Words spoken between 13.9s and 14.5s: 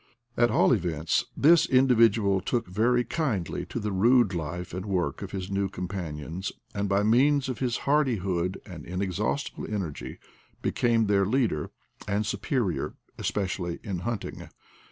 hunting.